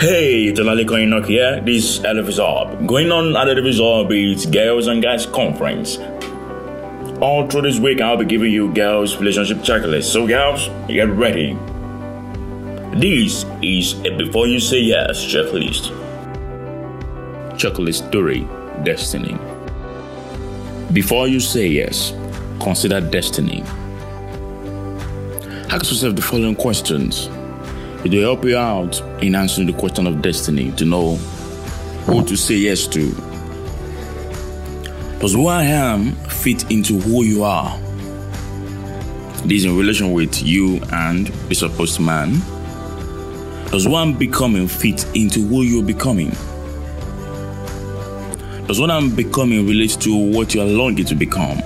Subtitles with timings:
[0.00, 1.60] Hey, Tonali Koinok here.
[1.60, 2.86] This is Elvis Up.
[2.86, 5.98] Going on at Elvis Up is Girls and Guys Conference.
[7.20, 10.04] All through this week, I'll be giving you girls' relationship checklist.
[10.04, 11.52] So, girls, get ready.
[12.98, 15.92] This is a Before You Say Yes checklist.
[17.58, 18.48] Checklist 3
[18.82, 19.36] Destiny.
[20.94, 22.14] Before you say yes,
[22.58, 23.62] consider destiny.
[25.68, 27.28] Ask yourself the following questions.
[28.02, 31.16] It will help you out in answering the question of destiny to know
[32.06, 33.10] who to say yes to.
[35.20, 37.78] Does who I am fit into who you are?
[39.44, 42.40] This in relation with you and the supposed man.
[43.70, 46.30] Does I'm becoming fit into who you're becoming?
[48.66, 51.58] Does what I'm becoming relate to what you are longing to become?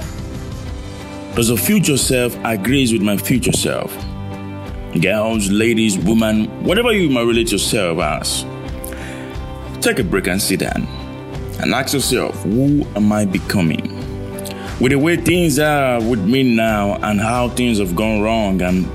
[1.36, 3.94] Does the future self agrees with my future self?
[5.00, 8.44] Girls, ladies, women, whatever you might relate yourself as.
[9.80, 10.86] Take a break and sit down
[11.60, 13.82] and ask yourself, who am I becoming?
[14.80, 18.86] With the way things are with me now and how things have gone wrong and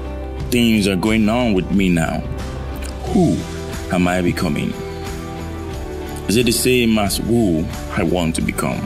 [0.50, 2.22] things are going on with me now,
[3.11, 3.36] who
[3.94, 4.72] am I becoming?
[6.30, 7.66] Is it the same as who
[7.97, 8.80] I want to become?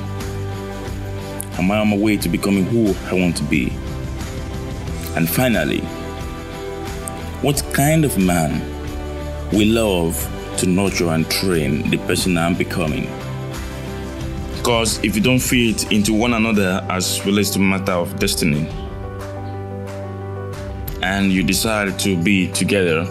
[1.59, 3.69] Am I on my way to becoming who I want to be?
[5.15, 5.83] And finally,
[7.43, 8.61] what kind of man
[9.51, 10.15] will love
[10.57, 13.03] to nurture and train the person I'm becoming?
[14.55, 18.65] Because if you don't fit into one another as relates to matter of destiny,
[21.01, 23.03] and you decide to be together,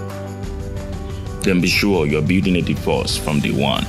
[1.42, 3.84] then be sure you're building a divorce from the one.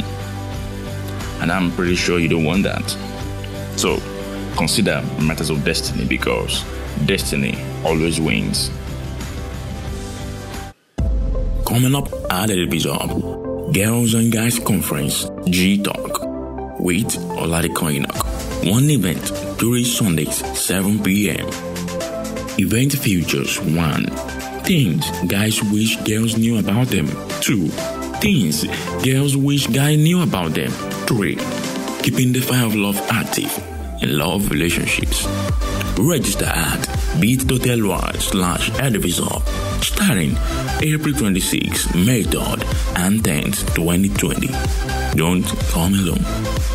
[1.41, 2.89] And I'm pretty sure you don't want that.
[3.77, 3.97] So
[4.57, 6.65] consider matters of destiny because
[7.05, 8.69] destiny always wins.
[11.73, 13.07] Coming up at the Bizarre,
[13.71, 16.21] Girls and Guys Conference, G Talk,
[16.79, 18.69] with Oladikoinok.
[18.71, 21.47] One event, during Sundays, 7 p.m.
[22.59, 24.05] Event features 1.
[24.65, 27.07] Things guys wish girls knew about them.
[27.41, 27.67] 2.
[28.21, 28.65] Things
[29.03, 30.69] girls wish guys knew about them.
[30.69, 31.35] 3.
[32.03, 33.72] Keeping the fire of love active
[34.05, 35.27] love relationships.
[35.97, 36.87] Register at
[37.19, 39.41] bit.ly slash Edivisor
[39.83, 40.35] starting
[40.81, 42.63] April 26, May 3rd
[42.97, 44.47] and 10th, 2020.
[45.15, 46.72] Don't come alone.